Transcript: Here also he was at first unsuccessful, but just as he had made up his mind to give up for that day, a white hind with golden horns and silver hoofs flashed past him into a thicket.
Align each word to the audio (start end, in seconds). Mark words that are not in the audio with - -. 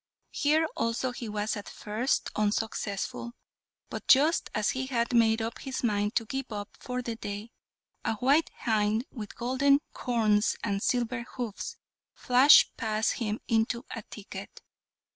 Here 0.31 0.65
also 0.75 1.11
he 1.11 1.29
was 1.29 1.55
at 1.55 1.69
first 1.69 2.31
unsuccessful, 2.35 3.33
but 3.91 4.07
just 4.07 4.49
as 4.55 4.71
he 4.71 4.87
had 4.87 5.13
made 5.13 5.43
up 5.43 5.59
his 5.59 5.83
mind 5.83 6.15
to 6.15 6.25
give 6.25 6.51
up 6.51 6.75
for 6.79 7.03
that 7.03 7.21
day, 7.21 7.51
a 8.03 8.15
white 8.15 8.49
hind 8.57 9.05
with 9.11 9.35
golden 9.35 9.79
horns 9.95 10.55
and 10.63 10.81
silver 10.81 11.21
hoofs 11.35 11.77
flashed 12.15 12.75
past 12.77 13.13
him 13.21 13.41
into 13.47 13.85
a 13.95 14.01
thicket. 14.09 14.63